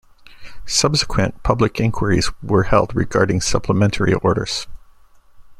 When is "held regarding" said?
2.63-3.39